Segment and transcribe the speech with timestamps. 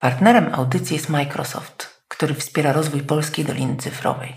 [0.00, 4.36] Partnerem audycji jest Microsoft, który wspiera rozwój polskiej Doliny Cyfrowej.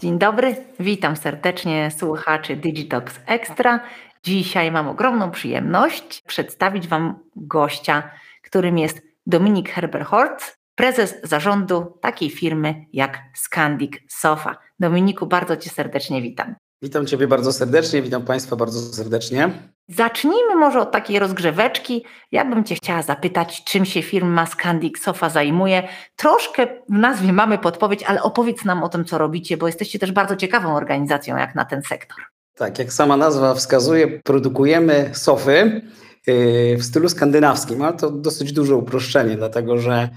[0.00, 3.80] Dzień dobry, witam serdecznie słuchaczy Digitox Extra.
[4.22, 8.10] Dzisiaj mam ogromną przyjemność przedstawić Wam gościa,
[8.42, 14.56] którym jest Dominik Herberhort, prezes zarządu takiej firmy jak Scandic Sofa.
[14.80, 16.54] Dominiku, bardzo Cię serdecznie witam.
[16.82, 19.50] Witam Ciebie bardzo serdecznie, witam Państwa bardzo serdecznie.
[19.88, 22.04] Zacznijmy może od takiej rozgrzeweczki.
[22.32, 25.88] Ja bym Cię chciała zapytać, czym się firma Scandic Sofa zajmuje.
[26.16, 30.12] Troszkę w nazwie mamy podpowiedź, ale opowiedz nam o tym, co robicie, bo jesteście też
[30.12, 32.18] bardzo ciekawą organizacją jak na ten sektor.
[32.54, 35.82] Tak, jak sama nazwa wskazuje, produkujemy sofy
[36.26, 40.08] yy, w stylu skandynawskim, ale to dosyć duże uproszczenie, dlatego że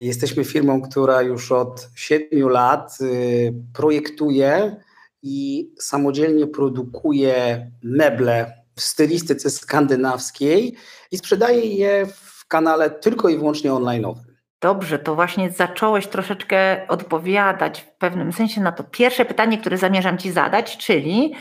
[0.00, 4.76] jesteśmy firmą, która już od siedmiu lat yy, projektuje
[5.22, 10.76] i samodzielnie produkuje meble w stylistyce skandynawskiej
[11.10, 14.28] i sprzedaje je w kanale tylko i wyłącznie online'owym.
[14.60, 20.18] Dobrze, to właśnie zacząłeś troszeczkę odpowiadać w pewnym sensie na to pierwsze pytanie, które zamierzam
[20.18, 21.34] Ci zadać, czyli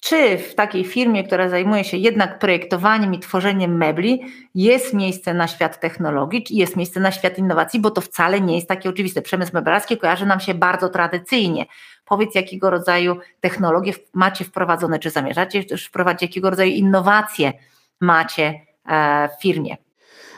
[0.00, 4.22] czy w takiej firmie, która zajmuje się jednak projektowaniem i tworzeniem mebli,
[4.54, 8.56] jest miejsce na świat technologii, czy jest miejsce na świat innowacji, bo to wcale nie
[8.56, 9.22] jest takie oczywiste.
[9.22, 11.66] Przemysł meblarski kojarzy nam się bardzo tradycyjnie.
[12.04, 17.52] Powiedz, jakiego rodzaju technologie macie wprowadzone, czy zamierzacie też wprowadzić, jakiego rodzaju innowacje
[18.00, 18.54] macie
[18.88, 19.76] e, w firmie?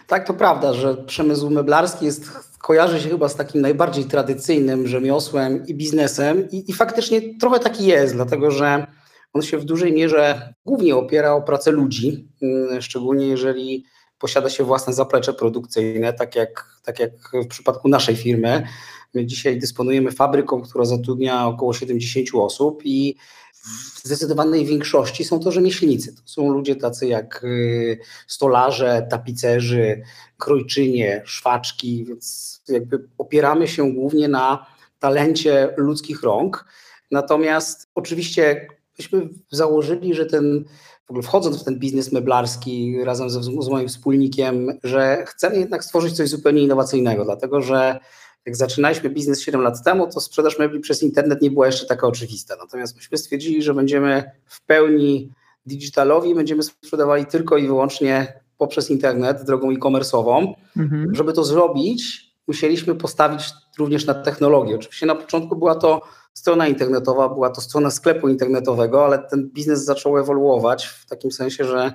[0.07, 5.67] Tak, to prawda, że przemysł meblarski jest, kojarzy się chyba z takim najbardziej tradycyjnym rzemiosłem
[5.67, 8.87] i biznesem i, i faktycznie trochę taki jest, dlatego że
[9.33, 13.85] on się w dużej mierze głównie opiera o pracę ludzi, mm, szczególnie jeżeli
[14.19, 17.13] posiada się własne zaplecze produkcyjne, tak jak, tak jak
[17.45, 18.67] w przypadku naszej firmy.
[19.15, 23.17] My dzisiaj dysponujemy fabryką, która zatrudnia około 70 osób i
[23.63, 26.15] w zdecydowanej większości są to rzemieślnicy.
[26.17, 30.03] To są ludzie tacy jak y, stolarze, tapicerzy,
[30.39, 34.67] krojczynie, szwaczki, więc jakby opieramy się głównie na
[34.99, 36.65] talencie ludzkich rąk.
[37.11, 38.69] Natomiast oczywiście
[39.01, 40.65] myśmy założyli, że ten,
[41.07, 45.85] w ogóle wchodząc w ten biznes meblarski razem z, z moim wspólnikiem, że chcemy jednak
[45.85, 48.01] stworzyć coś zupełnie innowacyjnego, dlatego że
[48.47, 52.07] jak zaczynaliśmy biznes 7 lat temu, to sprzedaż mebli przez internet nie była jeszcze taka
[52.07, 52.57] oczywista.
[52.61, 55.33] Natomiast myśmy stwierdzili, że będziemy w pełni
[55.67, 60.53] digitalowi, będziemy sprzedawali tylko i wyłącznie poprzez internet, drogą e-commerce'ową.
[60.77, 61.15] Mhm.
[61.15, 63.43] Żeby to zrobić, musieliśmy postawić
[63.79, 64.75] również na technologię.
[64.75, 66.03] Oczywiście na początku była to
[66.35, 71.65] strona internetowa, była to strona sklepu internetowego, ale ten biznes zaczął ewoluować w takim sensie,
[71.65, 71.93] że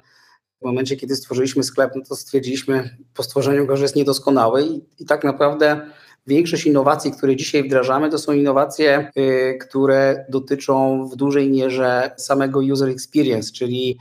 [0.62, 4.82] w momencie, kiedy stworzyliśmy sklep, no to stwierdziliśmy po stworzeniu go, że jest niedoskonały i,
[5.00, 5.82] i tak naprawdę
[6.28, 12.60] większość innowacji, które dzisiaj wdrażamy, to są innowacje, y, które dotyczą w dużej mierze samego
[12.60, 13.98] user experience, czyli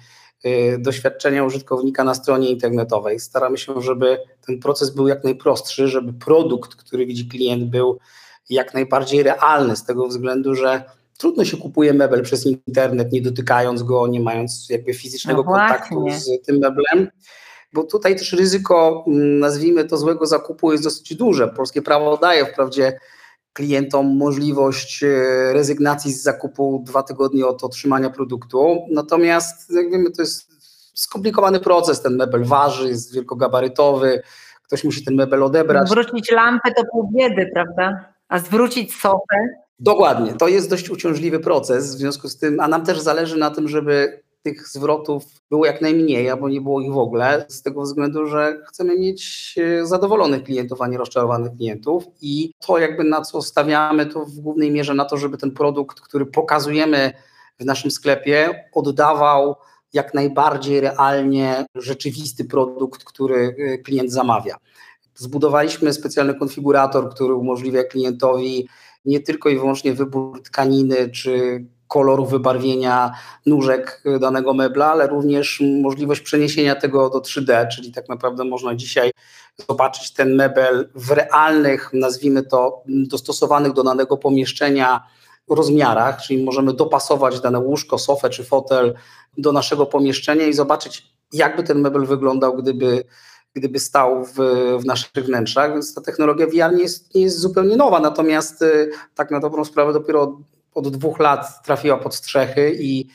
[0.47, 3.21] y, doświadczenia użytkownika na stronie internetowej.
[3.21, 7.99] Staramy się, żeby ten proces był jak najprostszy, żeby produkt, który widzi klient, był
[8.50, 10.84] jak najbardziej realny, z tego względu, że
[11.19, 16.06] trudno się kupuje mebel przez internet, nie dotykając go, nie mając jakby fizycznego no kontaktu
[16.10, 17.09] z tym meblem.
[17.72, 21.49] Bo tutaj też ryzyko, mm, nazwijmy to złego zakupu, jest dosyć duże.
[21.49, 22.99] Polskie prawo daje wprawdzie
[23.53, 25.09] klientom możliwość e,
[25.53, 28.87] rezygnacji z zakupu dwa tygodnie od otrzymania produktu.
[28.91, 30.50] Natomiast, jak wiemy, to jest
[30.94, 32.03] skomplikowany proces.
[32.03, 34.22] Ten mebel waży, jest wielkogabarytowy,
[34.62, 35.91] ktoś musi ten mebel odebrać.
[35.91, 38.13] Wrócić lampę to pół biedy, prawda?
[38.34, 39.49] A zwrócić sofę?
[39.78, 43.50] Dokładnie, to jest dość uciążliwy proces, w związku z tym, a nam też zależy na
[43.50, 47.83] tym, żeby tych zwrotów było jak najmniej, albo nie było ich w ogóle, z tego
[47.83, 52.05] względu, że chcemy mieć e, zadowolonych klientów, a nie rozczarowanych klientów.
[52.22, 56.01] I to, jakby na co stawiamy, to w głównej mierze na to, żeby ten produkt,
[56.01, 57.12] który pokazujemy
[57.61, 59.56] w naszym sklepie, oddawał
[59.93, 64.56] jak najbardziej realnie rzeczywisty produkt, który e, klient zamawia.
[65.14, 68.69] Zbudowaliśmy specjalny konfigurator, który umożliwia klientowi
[69.04, 73.14] nie tylko i wyłącznie wybór tkaniny czy koloru wybarwienia
[73.47, 79.10] nóżek danego mebla, ale również możliwość przeniesienia tego do 3D, czyli tak naprawdę można dzisiaj
[79.68, 85.06] zobaczyć ten mebel w realnych, nazwijmy to, dostosowanych do danego pomieszczenia
[85.50, 88.94] rozmiarach, czyli możemy dopasować dane łóżko, sofę czy fotel
[89.39, 93.04] do naszego pomieszczenia i zobaczyć, jakby ten mebel wyglądał, gdyby
[93.54, 94.34] gdyby stał w,
[94.80, 98.91] w naszych wnętrzach, więc ta technologia VR nie jest, nie jest zupełnie nowa, natomiast y,
[99.15, 100.34] tak na dobrą sprawę dopiero od,
[100.74, 103.09] od dwóch lat trafiła pod strzechy i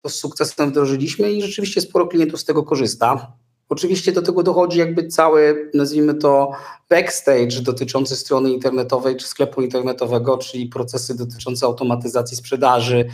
[0.00, 3.32] to z sukcesem wdrożyliśmy i rzeczywiście sporo klientów z tego korzysta.
[3.68, 6.52] Oczywiście do tego dochodzi jakby cały, nazwijmy to,
[6.90, 13.08] backstage dotyczący strony internetowej czy sklepu internetowego, czyli procesy dotyczące automatyzacji sprzedaży,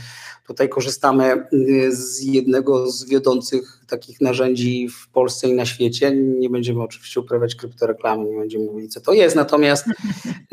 [0.50, 6.12] Tutaj korzystamy y, z jednego z wiodących takich narzędzi w Polsce i na świecie.
[6.14, 9.84] Nie będziemy oczywiście uprawiać kryptoreklamy, nie będziemy mówili, co to jest, natomiast,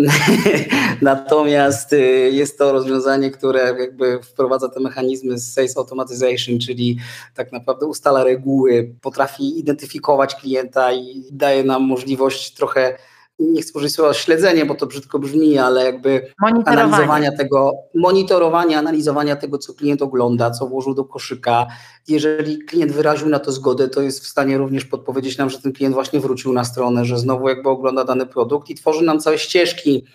[1.02, 6.98] natomiast y, jest to rozwiązanie, które jakby wprowadza te mechanizmy z sales automatization, czyli
[7.36, 12.98] tak naprawdę ustala reguły, potrafi identyfikować klienta i daje nam możliwość trochę
[13.40, 16.28] nie chcę użyć słowa śledzenie, bo to brzydko brzmi, ale jakby
[16.66, 21.68] analizowania tego, monitorowania, analizowania tego, co klient ogląda, co włożył do koszyka.
[22.08, 25.74] Jeżeli klient wyraził na to zgodę, to jest w stanie również podpowiedzieć nam, że ten
[25.74, 29.38] klient właśnie wrócił na stronę, że znowu jakby ogląda dany produkt i tworzy nam całe
[29.38, 30.06] ścieżki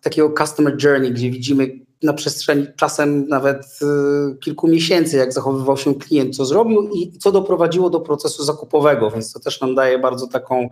[0.00, 3.62] takiego customer journey, gdzie widzimy na przestrzeni czasem nawet
[4.32, 9.10] y, kilku miesięcy, jak zachowywał się klient, co zrobił i co doprowadziło do procesu zakupowego,
[9.10, 10.68] więc to też nam daje bardzo taką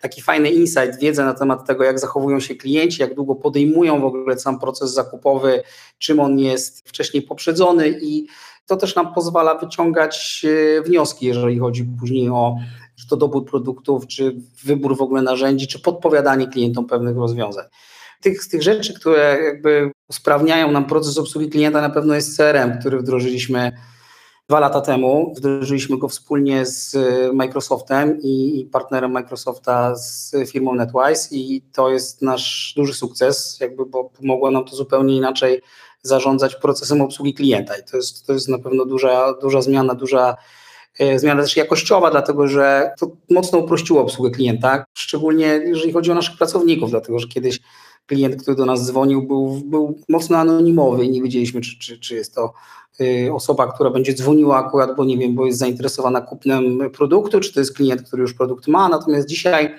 [0.00, 4.04] taki fajny insight, wiedzę na temat tego, jak zachowują się klienci, jak długo podejmują w
[4.04, 5.62] ogóle sam proces zakupowy,
[5.98, 8.26] czym on jest wcześniej poprzedzony i
[8.66, 10.46] to też nam pozwala wyciągać
[10.78, 12.56] e, wnioski, jeżeli chodzi później o
[12.98, 17.64] czy to dobór produktów, czy wybór w ogóle narzędzi, czy podpowiadanie klientom pewnych rozwiązań.
[18.20, 22.78] Tych, z tych rzeczy, które jakby usprawniają nam proces obsługi klienta, na pewno jest CRM,
[22.78, 23.72] który wdrożyliśmy
[24.48, 25.32] Dwa lata temu.
[25.36, 26.96] Wdrożyliśmy go wspólnie z
[27.34, 34.04] Microsoftem i partnerem Microsofta z firmą NetWise i to jest nasz duży sukces, jakby, bo
[34.04, 35.62] pomogło nam to zupełnie inaczej
[36.02, 37.76] zarządzać procesem obsługi klienta.
[37.76, 40.36] I to jest, to jest na pewno duża, duża zmiana, duża
[40.98, 46.14] e, zmiana też jakościowa, dlatego że to mocno uprościło obsługę klienta, szczególnie jeżeli chodzi o
[46.14, 47.60] naszych pracowników, dlatego że kiedyś
[48.06, 52.14] klient, który do nas dzwonił, był, był mocno anonimowy i nie wiedzieliśmy, czy, czy, czy
[52.14, 52.52] jest to
[53.00, 57.52] y, osoba, która będzie dzwoniła akurat, bo nie wiem, bo jest zainteresowana kupnem produktu, czy
[57.54, 58.88] to jest klient, który już produkt ma.
[58.88, 59.74] Natomiast dzisiaj,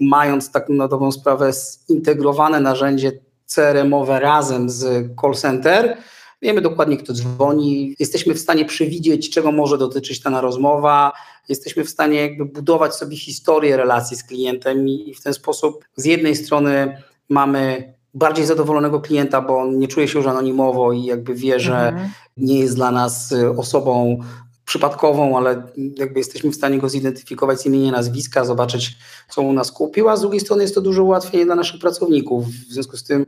[0.00, 1.52] mając tak na dobrą sprawę
[1.90, 3.12] zintegrowane narzędzie
[3.46, 5.96] CRM-owe razem z call center,
[6.42, 11.12] wiemy dokładnie, kto dzwoni, jesteśmy w stanie przewidzieć, czego może dotyczyć ta rozmowa,
[11.48, 16.04] jesteśmy w stanie jakby budować sobie historię relacji z klientem i w ten sposób z
[16.04, 21.34] jednej strony mamy bardziej zadowolonego klienta, bo on nie czuje się już anonimowo i jakby
[21.34, 22.10] wie, że mhm.
[22.36, 24.18] nie jest dla nas y, osobą
[24.64, 28.96] przypadkową, ale jakby jesteśmy w stanie go zidentyfikować z imienia, nazwiska, zobaczyć,
[29.30, 32.46] co u nas kupił, a z drugiej strony jest to dużo ułatwienie dla naszych pracowników.
[32.46, 33.26] W związku z tym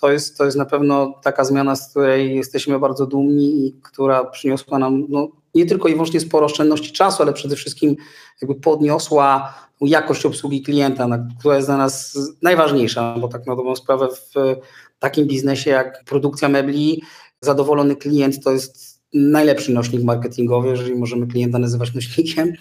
[0.00, 4.24] to jest, to jest na pewno taka zmiana, z której jesteśmy bardzo dumni i która
[4.24, 5.28] przyniosła nam no,
[5.58, 7.96] nie tylko i wyłącznie sporo oszczędności czasu, ale przede wszystkim
[8.42, 11.08] jakby podniosła jakość obsługi klienta,
[11.38, 14.56] która jest dla nas najważniejsza, bo tak na dobrą sprawę w
[14.98, 17.02] takim biznesie jak produkcja mebli,
[17.40, 22.52] zadowolony klient to jest najlepszy nośnik marketingowy, jeżeli możemy klienta nazywać nośnikiem,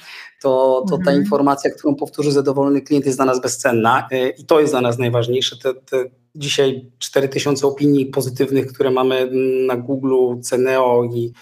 [0.42, 1.22] to, to ta mhm.
[1.22, 4.08] informacja, którą powtórzy zadowolony klient jest dla nas bezcenna
[4.38, 5.58] i to jest dla nas najważniejsze.
[5.58, 6.06] Te, te
[6.36, 9.30] dzisiaj 4000 opinii pozytywnych, które mamy
[9.68, 11.34] na Google, Ceneo i,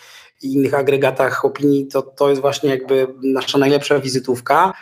[0.46, 4.74] i innych agregatach opinii, to, to jest właśnie jakby nasza najlepsza wizytówka.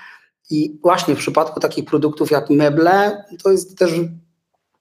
[0.50, 3.92] I właśnie w przypadku takich produktów jak meble, to jest też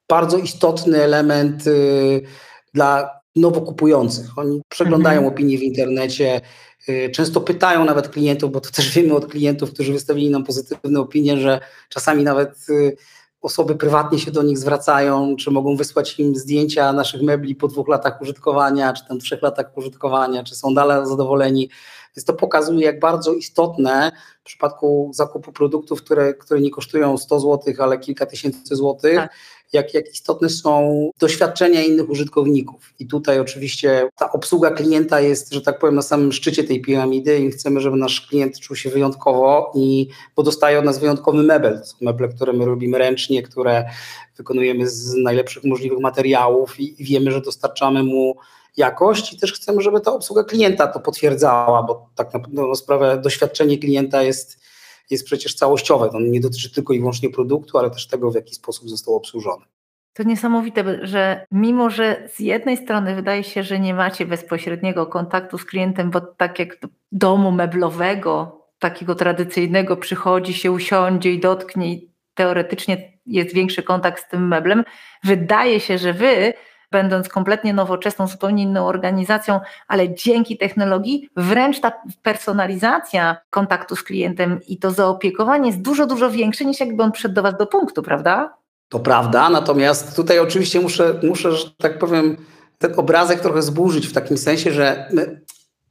[0.09, 2.23] bardzo istotny element y,
[2.75, 4.39] dla nowo kupujących.
[4.39, 5.35] Oni przeglądają mhm.
[5.35, 6.41] opinie w internecie,
[6.89, 11.01] y, często pytają nawet klientów, bo to też wiemy od klientów, którzy wystawili nam pozytywne
[11.01, 12.97] opinie, że czasami nawet y,
[13.43, 17.89] osoby prywatnie się do nich zwracają, czy mogą wysłać im zdjęcia naszych mebli po dwóch
[17.89, 21.71] latach użytkowania, czy tam trzech latach użytkowania, czy są dalej zadowoleni.
[22.17, 27.41] Więc to pokazuje, jak bardzo istotne w przypadku zakupu produktów, które, które nie kosztują 100
[27.41, 29.33] zł, ale kilka tysięcy złotych, tak.
[29.73, 32.95] Jak, jak istotne są doświadczenia innych użytkowników.
[32.99, 37.39] I tutaj oczywiście ta obsługa klienta jest, że tak powiem, na samym szczycie tej piramidy
[37.39, 41.79] i chcemy, żeby nasz klient czuł się wyjątkowo i bo dostaje od nas wyjątkowy mebel.
[41.79, 43.85] To są meble, które my robimy ręcznie, które
[44.37, 48.37] wykonujemy z najlepszych możliwych materiałów i wiemy, że dostarczamy mu
[48.77, 53.79] jakość i też chcemy, żeby ta obsługa klienta to potwierdzała, bo tak naprawdę sprawę doświadczenie
[53.79, 54.59] klienta jest,
[55.11, 56.09] jest przecież całościowe.
[56.11, 59.65] To nie dotyczy tylko i wyłącznie produktu, ale też tego, w jaki sposób został obsłużony.
[60.15, 65.59] To niesamowite, że mimo, że z jednej strony wydaje się, że nie macie bezpośredniego kontaktu
[65.59, 71.93] z klientem, bo tak jak do domu meblowego, takiego tradycyjnego, przychodzi się, usiądzie i dotknie
[71.93, 74.85] i teoretycznie jest większy kontakt z tym meblem,
[75.25, 76.55] wydaje się, że wy
[76.93, 84.61] będąc kompletnie nowoczesną, zupełnie inną organizacją, ale dzięki technologii wręcz ta personalizacja kontaktu z klientem
[84.69, 88.03] i to zaopiekowanie jest dużo, dużo większe niż jakby on przyszedł do Was do punktu,
[88.03, 88.55] prawda?
[88.89, 92.37] To prawda, natomiast tutaj oczywiście muszę, muszę że tak powiem,
[92.79, 95.41] ten obrazek trochę zburzyć w takim sensie, że my,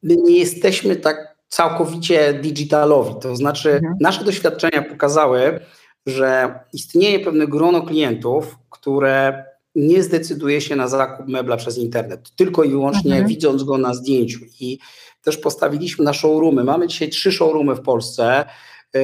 [0.04, 3.14] my nie jesteśmy tak całkowicie digitalowi.
[3.22, 3.96] To znaczy, mhm.
[4.02, 5.60] nasze doświadczenia pokazały,
[6.06, 12.64] że istnieje pewne grono klientów, które nie zdecyduje się na zakup mebla przez internet, tylko
[12.64, 13.28] i wyłącznie mhm.
[13.28, 14.40] widząc go na zdjęciu.
[14.60, 14.80] I
[15.22, 16.64] też postawiliśmy na showroomy.
[16.64, 18.46] Mamy dzisiaj trzy showroomy w Polsce,
[18.94, 19.02] yy,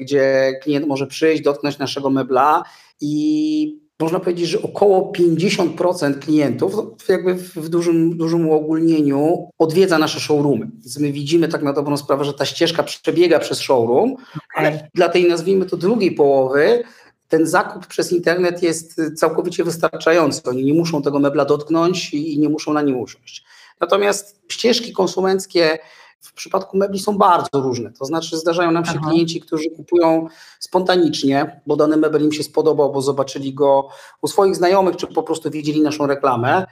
[0.00, 2.62] gdzie klient może przyjść, dotknąć naszego mebla
[3.00, 6.74] i można powiedzieć, że około 50% klientów,
[7.08, 10.66] jakby w dużym, dużym uogólnieniu, odwiedza nasze showroomy.
[10.74, 14.16] Więc my widzimy tak na dobrą sprawę, że ta ścieżka przebiega przez showroom,
[14.56, 16.84] ale dla tej, nazwijmy to, drugiej połowy,
[17.28, 20.42] ten zakup przez internet jest całkowicie wystarczający.
[20.50, 23.44] Oni nie muszą tego mebla dotknąć i nie muszą na nim usiąść.
[23.80, 25.78] Natomiast ścieżki konsumenckie
[26.20, 27.92] w przypadku mebli są bardzo różne.
[27.92, 29.10] To znaczy zdarzają nam się Aha.
[29.10, 30.26] klienci, którzy kupują
[30.60, 33.88] spontanicznie, bo dany mebel im się spodobał, bo zobaczyli go
[34.22, 36.66] u swoich znajomych, czy po prostu widzieli naszą reklamę.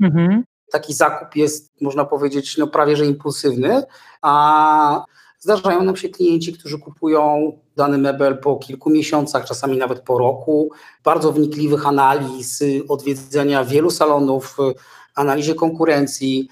[0.00, 0.44] Mhm.
[0.72, 3.82] Taki zakup jest, można powiedzieć, no prawie że impulsywny,
[4.22, 5.04] a
[5.46, 10.70] zdarzają nam się klienci, którzy kupują dany mebel po kilku miesiącach, czasami nawet po roku,
[11.04, 14.56] bardzo wnikliwych analiz, odwiedzenia wielu salonów,
[15.14, 16.48] analizie konkurencji,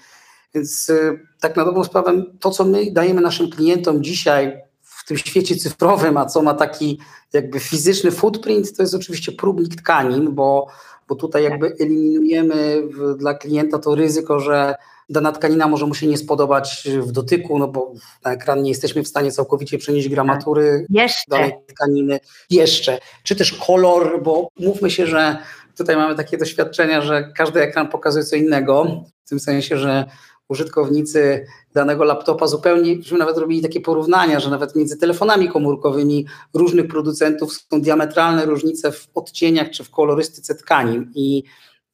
[0.53, 4.61] więc y, tak na dobrą sprawę to, co my dajemy naszym klientom dzisiaj
[5.05, 6.99] w tym świecie cyfrowym, a co ma taki
[7.33, 10.67] jakby fizyczny footprint, to jest oczywiście próbnik tkanin, bo,
[11.07, 14.75] bo tutaj jakby eliminujemy w, dla klienta to ryzyko, że
[15.09, 17.93] dana tkanina może mu się nie spodobać w dotyku, no bo
[18.23, 21.31] na ekran nie jesteśmy w stanie całkowicie przenieść gramatury Jeszcze.
[21.31, 22.19] danej tkaniny.
[22.49, 22.99] Jeszcze.
[23.23, 25.37] Czy też kolor, bo mówmy się, że
[25.77, 30.05] tutaj mamy takie doświadczenia, że każdy ekran pokazuje co innego, w tym sensie, że
[30.49, 36.87] użytkownicy danego laptopa zupełnie, żeśmy nawet robili takie porównania, że nawet między telefonami komórkowymi różnych
[36.87, 41.43] producentów są diametralne różnice w odcieniach czy w kolorystyce tkanin i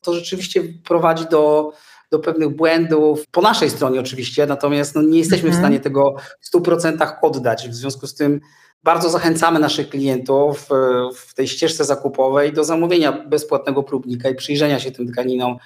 [0.01, 1.71] to rzeczywiście prowadzi do,
[2.11, 5.53] do pewnych błędów, po naszej stronie oczywiście, natomiast no, nie jesteśmy mhm.
[5.53, 8.41] w stanie tego w 100% oddać, w związku z tym
[8.83, 14.79] bardzo zachęcamy naszych klientów e, w tej ścieżce zakupowej do zamówienia bezpłatnego próbnika i przyjrzenia
[14.79, 15.57] się tym tkaninom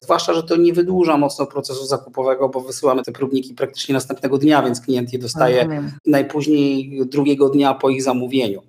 [0.00, 4.62] Zwłaszcza, że to nie wydłuża mocno procesu zakupowego, bo wysyłamy te próbniki praktycznie następnego dnia,
[4.62, 5.92] więc klient je dostaje Rozumiem.
[6.06, 8.62] najpóźniej drugiego dnia po ich zamówieniu.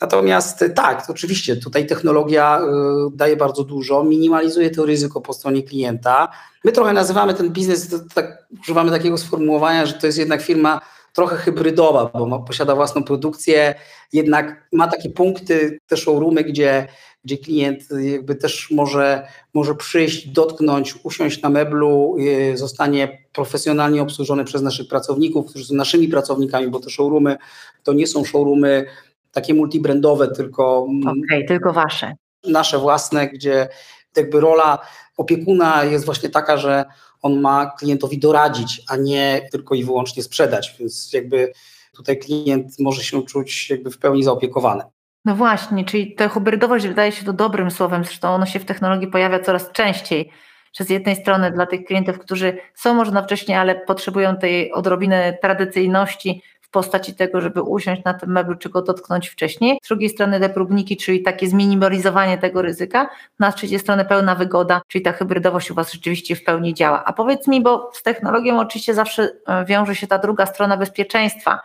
[0.00, 6.28] Natomiast tak, oczywiście tutaj technologia y, daje bardzo dużo, minimalizuje to ryzyko po stronie klienta.
[6.64, 10.80] My trochę nazywamy ten biznes, tak, używamy takiego sformułowania, że to jest jednak firma
[11.12, 13.74] trochę hybrydowa, bo ma, posiada własną produkcję,
[14.12, 16.88] jednak ma takie punkty, te showroomy, gdzie
[17.28, 24.44] gdzie klient jakby też może, może przyjść, dotknąć, usiąść na meblu, y, zostanie profesjonalnie obsłużony
[24.44, 27.36] przez naszych pracowników, którzy są naszymi pracownikami, bo te showroomy
[27.82, 28.86] to nie są showroomy
[29.32, 30.78] takie multibrandowe, tylko.
[30.78, 32.12] Okej, okay, tylko wasze.
[32.44, 33.68] Nasze własne, gdzie
[34.16, 34.78] jakby rola
[35.16, 36.84] opiekuna jest właśnie taka, że
[37.22, 41.52] on ma klientowi doradzić, a nie tylko i wyłącznie sprzedać, więc jakby
[41.96, 44.84] tutaj klient może się czuć jakby w pełni zaopiekowany.
[45.28, 49.08] No właśnie, czyli ta hybrydowość wydaje się to dobrym słowem, zresztą ono się w technologii
[49.08, 50.30] pojawia coraz częściej.
[50.78, 55.38] Że z jednej strony dla tych klientów, którzy są może wcześniej, ale potrzebują tej odrobiny
[55.42, 59.78] tradycyjności w postaci tego, żeby usiąść na tym meblu czy go dotknąć wcześniej.
[59.82, 63.10] Z drugiej strony te próbniki, czyli takie zminimalizowanie tego ryzyka.
[63.38, 66.74] No a z trzeciej strony pełna wygoda, czyli ta hybrydowość u Was rzeczywiście w pełni
[66.74, 67.04] działa.
[67.04, 71.60] A powiedz mi, bo z technologią oczywiście zawsze e, wiąże się ta druga strona bezpieczeństwa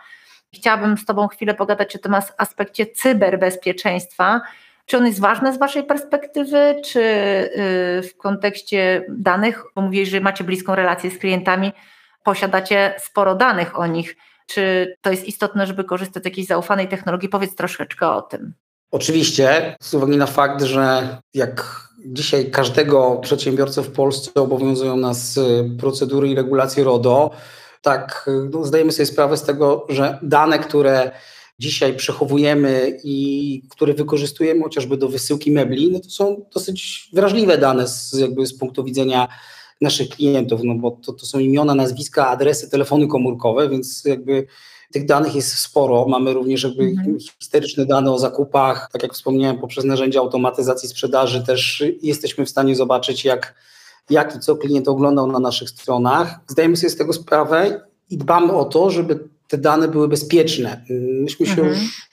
[0.54, 4.40] Chciałabym z Tobą chwilę pogadać o tym aspekcie cyberbezpieczeństwa.
[4.86, 10.20] Czy on jest ważny z Waszej perspektywy, czy y, w kontekście danych, bo mówisz, że
[10.20, 11.72] macie bliską relację z klientami,
[12.24, 14.16] posiadacie sporo danych o nich.
[14.46, 17.28] Czy to jest istotne, żeby korzystać z jakiejś zaufanej technologii?
[17.28, 18.54] Powiedz troszeczkę o tym.
[18.90, 25.70] Oczywiście, z uwagi na fakt, że jak dzisiaj każdego przedsiębiorcę w Polsce obowiązują nas y,
[25.80, 27.30] procedury i regulacje RODO,
[27.84, 31.10] tak no, zdajemy sobie sprawę z tego, że dane, które
[31.58, 37.88] dzisiaj przechowujemy i które wykorzystujemy chociażby do wysyłki mebli, no to są dosyć wrażliwe dane
[37.88, 39.28] z, jakby z punktu widzenia
[39.80, 44.46] naszych klientów, no bo to, to są imiona, nazwiska, adresy, telefony komórkowe, więc jakby
[44.92, 46.06] tych danych jest sporo.
[46.08, 47.18] Mamy również jakby mhm.
[47.40, 52.76] historyczne dane o zakupach, tak jak wspomniałem, poprzez narzędzia automatyzacji sprzedaży też jesteśmy w stanie
[52.76, 53.54] zobaczyć, jak
[54.10, 56.40] jak i co klient oglądał na naszych stronach.
[56.46, 57.80] Zdajemy sobie z tego sprawę
[58.10, 60.84] i dbamy o to, żeby te dane były bezpieczne.
[61.20, 61.68] Myśmy się mhm.
[61.68, 62.08] już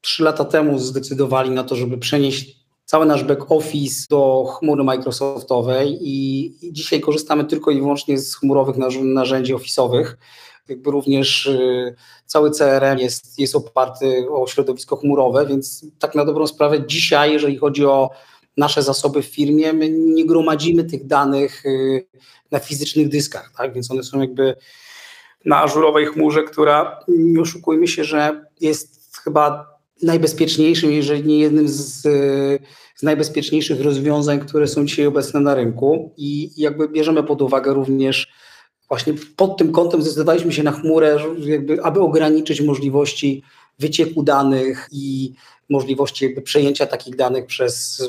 [0.00, 5.98] trzy lata temu zdecydowali na to, żeby przenieść cały nasz back office do chmury Microsoftowej
[6.00, 10.06] i, dzisiaj korzystamy tylko i wyłącznie z chmurowych narzędzi office'owych.
[10.68, 11.94] Jakby również y,
[12.26, 17.58] cały CRM jest, jest oparty o środowisko chmurowe, więc tak na dobrą sprawę dzisiaj, jeżeli
[17.58, 18.10] chodzi o
[18.56, 22.06] nasze zasoby w firmie, my nie gromadzimy tych danych y,
[22.50, 23.74] na fizycznych dyskach, tak?
[23.74, 24.54] więc one są jakby
[25.44, 32.02] na ażurowej chmurze, która, nie oszukujmy się, że jest chyba najbezpieczniejszym, jeżeli nie jednym z,
[32.96, 38.32] z najbezpieczniejszych rozwiązań, które są dzisiaj obecne na rynku i jakby bierzemy pod uwagę również
[38.88, 43.42] właśnie pod tym kątem zdecydowaliśmy się na chmurę, jakby, aby ograniczyć możliwości
[43.82, 45.32] wycieku danych i
[45.70, 48.02] możliwości jakby przejęcia takich danych przez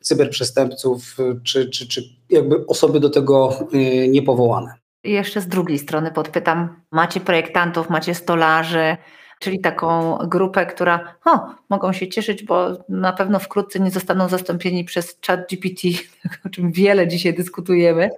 [0.00, 4.74] cyberprzestępców czy, czy, czy jakby osoby do tego y, niepowołane.
[5.04, 8.96] I jeszcze z drugiej strony podpytam, macie projektantów, macie stolarzy,
[9.40, 11.40] czyli taką grupę, która o,
[11.70, 15.88] mogą się cieszyć, bo na pewno wkrótce nie zostaną zastąpieni przez chat GPT,
[16.46, 18.10] o czym wiele dzisiaj dyskutujemy.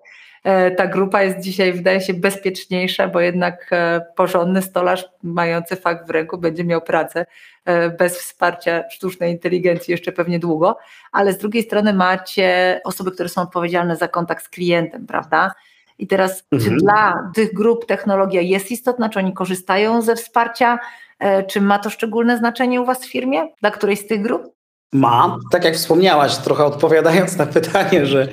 [0.45, 6.07] E, ta grupa jest dzisiaj, wydaje się, bezpieczniejsza, bo jednak e, porządny stolarz mający fakt
[6.07, 7.27] w ręku będzie miał pracę
[7.65, 10.79] e, bez wsparcia sztucznej inteligencji jeszcze pewnie długo,
[11.13, 15.55] ale z drugiej strony macie osoby, które są odpowiedzialne za kontakt z klientem, prawda?
[15.99, 16.71] I teraz, mhm.
[16.71, 20.79] czy dla tych grup technologia jest istotna, czy oni korzystają ze wsparcia,
[21.49, 24.43] czy ma to szczególne znaczenie u Was w firmie, dla którejś z tych grup?
[24.93, 25.39] Ma.
[25.51, 28.29] Tak jak wspomniałaś, trochę odpowiadając na pytanie, że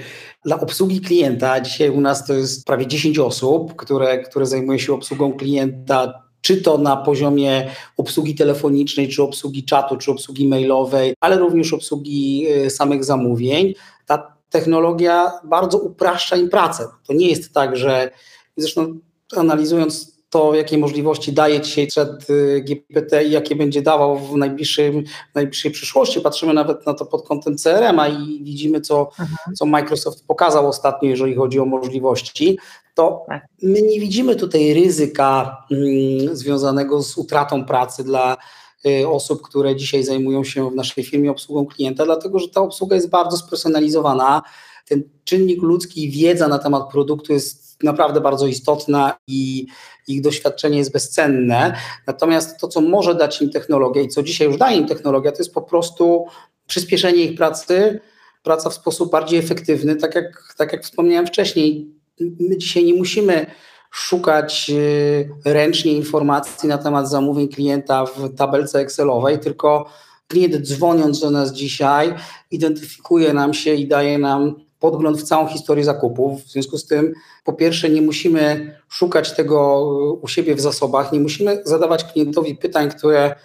[0.47, 4.93] dla obsługi klienta, dzisiaj u nas to jest prawie 10 osób, które, które zajmuje się
[4.93, 11.37] obsługą klienta, czy to na poziomie obsługi telefonicznej, czy obsługi czatu, czy obsługi mailowej, ale
[11.37, 13.73] również obsługi y, samych zamówień.
[14.05, 16.87] Ta technologia bardzo upraszcza im pracę.
[17.07, 18.11] To nie jest tak, że
[18.57, 18.99] zresztą
[19.35, 25.03] analizując to, jakie możliwości daje dzisiaj przed y, GPT i jakie będzie dawał w, najbliższym,
[25.31, 26.21] w najbliższej przyszłości.
[26.21, 29.55] Patrzymy nawet na to pod kątem CRM-a i widzimy, co, mhm.
[29.55, 32.57] co Microsoft pokazał ostatnio, jeżeli chodzi o możliwości.
[32.95, 33.47] To tak.
[33.61, 38.37] my nie widzimy tutaj ryzyka mm, związanego z utratą pracy dla
[38.85, 42.95] y, osób, które dzisiaj zajmują się w naszej firmie obsługą klienta, dlatego że ta obsługa
[42.95, 44.41] jest bardzo spersonalizowana.
[44.87, 49.67] Ten czynnik ludzki, wiedza na temat produktu jest naprawdę bardzo istotna i
[50.07, 51.77] ich doświadczenie jest bezcenne.
[52.07, 55.37] Natomiast to, co może dać im technologia i co dzisiaj już daje im technologia, to
[55.37, 56.25] jest po prostu
[56.67, 57.99] przyspieszenie ich pracy,
[58.43, 61.87] praca w sposób bardziej efektywny, tak jak, tak jak wspomniałem wcześniej.
[62.19, 63.45] My dzisiaj nie musimy
[63.91, 69.89] szukać y, ręcznie informacji na temat zamówień klienta w tabelce Excelowej, tylko
[70.27, 72.15] klient dzwoniąc do nas dzisiaj
[72.51, 76.43] identyfikuje nam się i daje nam podgląd w całą historię zakupów.
[76.43, 77.13] W związku z tym,
[77.43, 79.85] po pierwsze, nie musimy szukać tego
[80.21, 83.35] u siebie w zasobach, nie musimy zadawać klientowi pytań, które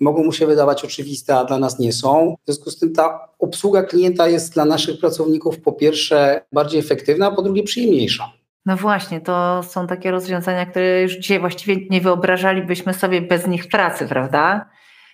[0.00, 2.36] mogą mu się wydawać oczywiste, a dla nas nie są.
[2.42, 7.26] W związku z tym ta obsługa klienta jest dla naszych pracowników po pierwsze bardziej efektywna,
[7.26, 8.32] a po drugie przyjemniejsza.
[8.66, 13.68] No właśnie, to są takie rozwiązania, które już dzisiaj właściwie nie wyobrażalibyśmy sobie bez nich
[13.68, 14.70] pracy, prawda?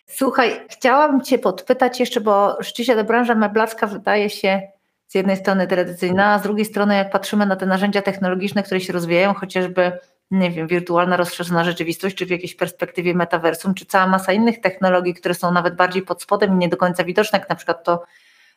[0.07, 4.62] Słuchaj, chciałabym Cię podpytać jeszcze, bo rzeczywiście ta branża meblarska wydaje się
[5.09, 8.81] z jednej strony tradycyjna, a z drugiej strony jak patrzymy na te narzędzia technologiczne, które
[8.81, 9.92] się rozwijają, chociażby
[10.31, 15.14] nie wiem, wirtualna rozszerzona rzeczywistość, czy w jakiejś perspektywie metaversum, czy cała masa innych technologii,
[15.14, 18.03] które są nawet bardziej pod spodem i nie do końca widoczne, jak na przykład to,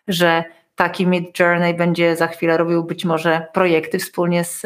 [0.08, 0.44] że
[0.76, 4.64] taki Mid Journey będzie za chwilę robił być może projekty wspólnie z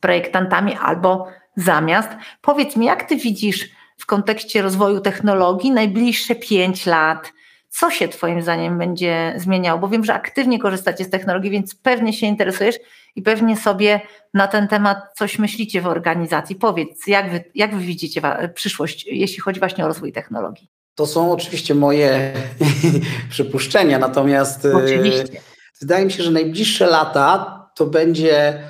[0.00, 2.08] projektantami albo zamiast.
[2.40, 7.32] Powiedz mi, jak ty widzisz w kontekście rozwoju technologii najbliższe pięć lat,
[7.78, 9.80] co się Twoim zdaniem będzie zmieniało?
[9.80, 12.76] Bo wiem, że aktywnie korzystacie z technologii, więc pewnie się interesujesz
[13.16, 14.00] i pewnie sobie
[14.34, 16.56] na ten temat coś myślicie w organizacji.
[16.56, 18.20] Powiedz, jak Wy, jak wy widzicie
[18.54, 20.68] przyszłość, jeśli chodzi właśnie o rozwój technologii?
[20.94, 22.32] To są oczywiście moje
[23.30, 25.40] przypuszczenia, natomiast e, oczywiście.
[25.80, 28.62] wydaje mi się, że najbliższe lata to będzie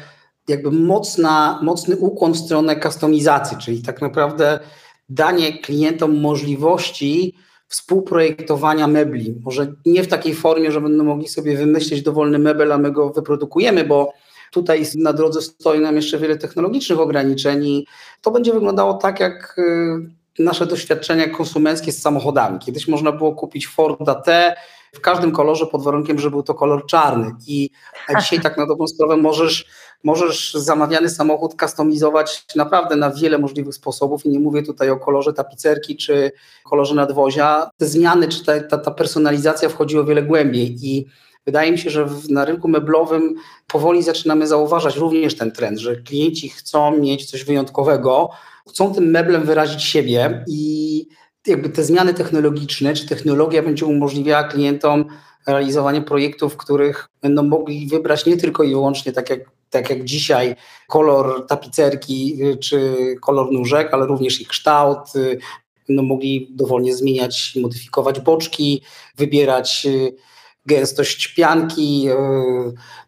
[0.48, 4.58] jakby mocna, mocny ukłon w stronę kustomizacji, czyli tak naprawdę
[5.08, 7.34] danie klientom możliwości
[7.72, 9.34] współprojektowania mebli.
[9.44, 13.10] Może nie w takiej formie, że będą mogli sobie wymyślić dowolny mebel, a my go
[13.10, 14.12] wyprodukujemy, bo
[14.50, 17.86] tutaj na drodze stoi nam jeszcze wiele technologicznych ograniczeń i
[18.22, 22.58] to będzie wyglądało tak, jak y, nasze doświadczenia konsumenckie z samochodami.
[22.58, 24.54] Kiedyś można było kupić Forda T
[24.94, 27.34] w każdym kolorze pod warunkiem, że był to kolor czarny.
[27.46, 27.70] I
[28.20, 29.66] dzisiaj tak na dobrą sprawę możesz
[30.04, 34.26] możesz zamawiany samochód kustomizować naprawdę na wiele możliwych sposobów.
[34.26, 36.32] I nie mówię tutaj o kolorze tapicerki czy
[36.64, 37.70] kolorze nadwozia.
[37.76, 40.76] Te zmiany czy ta, ta, ta personalizacja wchodzi o wiele głębiej.
[40.82, 41.06] I
[41.46, 43.34] wydaje mi się, że na rynku meblowym
[43.66, 48.30] powoli zaczynamy zauważać również ten trend, że klienci chcą mieć coś wyjątkowego,
[48.68, 50.44] chcą tym meblem wyrazić siebie.
[50.48, 51.06] I
[51.46, 55.04] jakby te zmiany technologiczne, czy technologia będzie umożliwiała klientom
[55.46, 59.40] realizowanie projektów, w których będą mogli wybrać nie tylko i wyłącznie tak jak
[59.72, 60.56] tak jak dzisiaj
[60.88, 65.16] kolor tapicerki y, czy kolor nóżek, ale również ich kształt.
[65.16, 65.38] Y,
[65.88, 68.82] będą mogli dowolnie zmieniać, modyfikować boczki,
[69.16, 70.16] wybierać y,
[70.66, 72.08] gęstość pianki,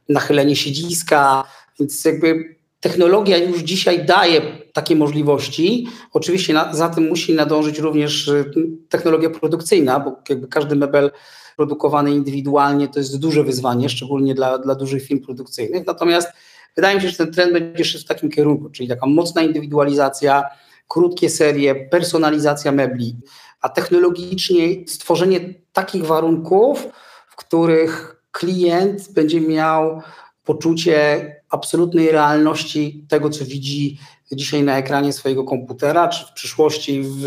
[0.09, 1.45] nachylenie siedziska,
[1.81, 4.41] więc jakby technologia już dzisiaj daje
[4.73, 5.89] takie możliwości.
[6.13, 8.45] Oczywiście na, za tym musi nadążyć również y,
[8.89, 11.11] technologia produkcyjna, bo jakby każdy mebel
[11.57, 15.87] produkowany indywidualnie to jest duże wyzwanie, szczególnie dla, dla dużych firm produkcyjnych.
[15.87, 16.29] Natomiast
[16.77, 20.43] wydaje mi się, że ten trend będzie szedł w takim kierunku, czyli taka mocna indywidualizacja,
[20.89, 23.17] krótkie serie, personalizacja mebli,
[23.61, 25.41] a technologicznie stworzenie
[25.73, 26.89] takich warunków,
[27.29, 30.03] w których klient będzie miał
[30.45, 33.99] poczucie absolutnej realności tego, co widzi
[34.33, 37.27] dzisiaj na ekranie swojego komputera, czy w przyszłości w,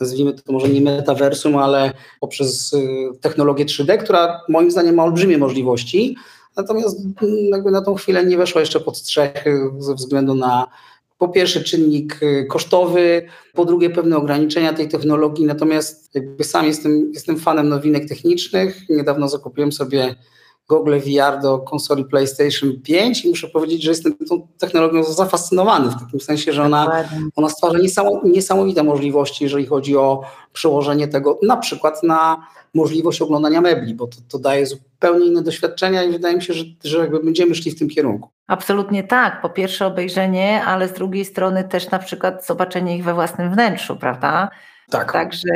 [0.00, 5.38] nazwijmy to może nie metaversum, ale poprzez y, technologię 3D, która moim zdaniem ma olbrzymie
[5.38, 6.16] możliwości,
[6.56, 9.44] natomiast mm, jakby na tą chwilę nie weszła jeszcze pod strzech
[9.78, 10.66] ze względu na
[11.18, 17.10] po pierwsze czynnik y, kosztowy, po drugie pewne ograniczenia tej technologii, natomiast jakby sam jestem,
[17.14, 18.88] jestem fanem nowinek technicznych.
[18.88, 20.14] Niedawno zakupiłem sobie
[20.70, 26.00] Google VR do konsoli PlayStation 5 i muszę powiedzieć, że jestem tą technologią zafascynowany w
[26.00, 27.04] takim sensie, że ona,
[27.36, 27.78] ona stwarza
[28.24, 34.16] niesamowite możliwości, jeżeli chodzi o przełożenie tego na przykład na możliwość oglądania mebli, bo to,
[34.28, 37.78] to daje zupełnie inne doświadczenia i wydaje mi się, że, że jakby będziemy szli w
[37.78, 38.28] tym kierunku.
[38.46, 39.42] Absolutnie tak.
[39.42, 43.96] Po pierwsze obejrzenie, ale z drugiej strony też na przykład zobaczenie ich we własnym wnętrzu,
[43.96, 44.48] prawda?
[44.90, 45.12] Tak.
[45.12, 45.48] Także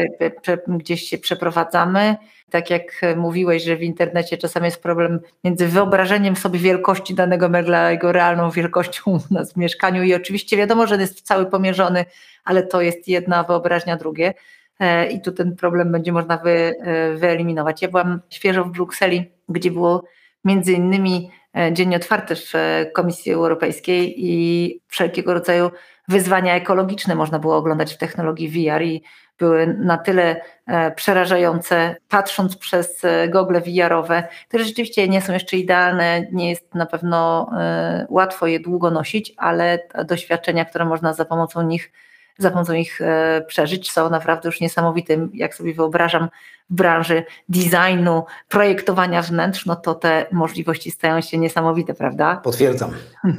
[0.69, 2.17] gdzieś się przeprowadzamy.
[2.51, 7.79] Tak jak mówiłeś, że w internecie czasami jest problem między wyobrażeniem sobie wielkości danego megla,
[7.79, 10.03] a jego realną wielkością u nas w mieszkaniu.
[10.03, 12.05] I oczywiście wiadomo, że jest cały pomierzony,
[12.45, 14.35] ale to jest jedna wyobraźnia, drugie.
[14.81, 17.83] E, I tu ten problem będzie można wy, e, wyeliminować.
[17.83, 20.05] Ja byłam świeżo w Brukseli, gdzie było
[20.45, 21.31] między innymi
[21.73, 22.53] dzień otwarty w
[22.95, 25.71] Komisji Europejskiej i wszelkiego rodzaju
[26.09, 29.03] wyzwania ekologiczne można było oglądać w technologii VR i
[29.39, 35.57] były na tyle e, przerażające, patrząc przez e, gogle VR-owe, które rzeczywiście nie są jeszcze
[35.57, 41.25] idealne, nie jest na pewno e, łatwo je długo nosić, ale doświadczenia, które można za
[41.25, 41.93] pomocą nich
[42.39, 43.01] za pomocą ich
[43.47, 45.29] przeżyć, są naprawdę już niesamowite.
[45.33, 46.29] Jak sobie wyobrażam
[46.71, 52.37] w branży designu, projektowania wnętrz, no to te możliwości stają się niesamowite, prawda?
[52.37, 52.91] Potwierdzam.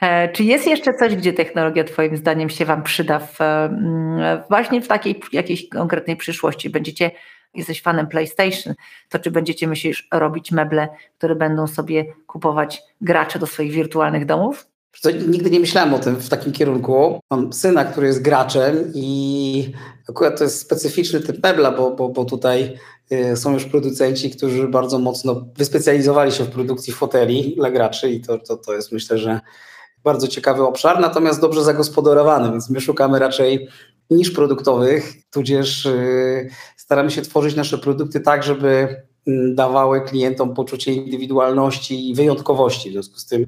[0.00, 4.82] E, czy jest jeszcze coś, gdzie technologia Twoim zdaniem się Wam przyda w, mm, właśnie
[4.82, 6.70] w takiej jakiejś konkretnej przyszłości?
[6.70, 7.10] Będziecie,
[7.54, 8.74] jesteś fanem PlayStation,
[9.08, 10.88] to czy będziecie myślisz robić meble,
[11.18, 14.66] które będą sobie kupować gracze do swoich wirtualnych domów?
[15.00, 17.20] Co, nigdy nie myślałem o tym w takim kierunku.
[17.30, 19.72] Mam syna, który jest graczem i
[20.08, 22.78] akurat to jest specyficzny typ mebla, bo, bo, bo tutaj
[23.12, 28.20] y, są już producenci, którzy bardzo mocno wyspecjalizowali się w produkcji foteli dla graczy i
[28.20, 29.40] to, to, to jest myślę, że
[30.04, 33.68] bardzo ciekawy obszar, natomiast dobrze zagospodarowany, więc my szukamy raczej
[34.10, 40.92] niż produktowych, tudzież y, staramy się tworzyć nasze produkty tak, żeby mm, dawały klientom poczucie
[40.92, 42.90] indywidualności i wyjątkowości.
[42.90, 43.46] W związku z tym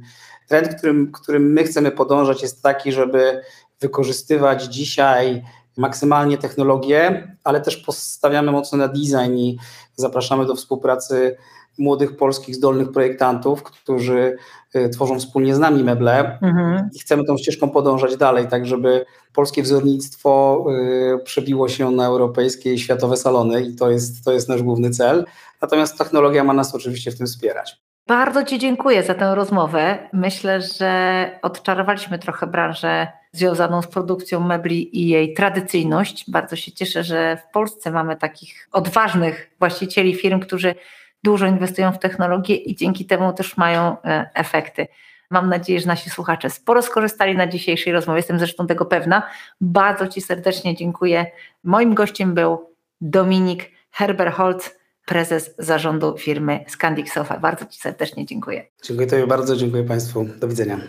[0.51, 3.43] trend, którym, którym my chcemy podążać jest taki, żeby
[3.81, 5.43] wykorzystywać dzisiaj
[5.77, 9.59] maksymalnie technologię, ale też postawiamy mocno na design i
[9.97, 11.37] zapraszamy do współpracy
[11.79, 14.37] młodych polskich zdolnych projektantów, którzy
[14.77, 16.91] y, tworzą wspólnie z nami meble mhm.
[16.95, 22.75] i chcemy tą ścieżką podążać dalej, tak żeby polskie wzornictwo y, przebiło się na europejskie
[22.75, 25.25] i światowe salony i to jest, to jest nasz główny cel.
[25.63, 27.90] Natomiast technologia ma nas oczywiście w tym wspierać.
[28.11, 29.99] Bardzo Ci dziękuję za tę rozmowę.
[30.13, 36.31] Myślę, że odczarowaliśmy trochę branżę związaną z produkcją mebli i jej tradycyjność.
[36.31, 40.75] Bardzo się cieszę, że w Polsce mamy takich odważnych właścicieli firm, którzy
[41.23, 44.87] dużo inwestują w technologię i dzięki temu też mają e, efekty.
[45.31, 49.23] Mam nadzieję, że nasi słuchacze sporo skorzystali na dzisiejszej rozmowie, jestem zresztą tego pewna.
[49.61, 51.27] Bardzo Ci serdecznie dziękuję.
[51.65, 52.71] Moim gościem był
[53.01, 54.80] Dominik Herberholz,
[55.11, 57.39] prezes zarządu firmy Scandic Sofa.
[57.39, 58.67] Bardzo Ci serdecznie dziękuję.
[58.83, 60.27] Dziękuję Tobie bardzo, dziękuję Państwu.
[60.41, 60.81] Do widzenia.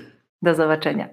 [0.41, 1.09] Do zobaczenia.